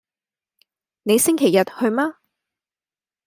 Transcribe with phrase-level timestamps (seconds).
[1.03, 2.15] 你星期日去嗎？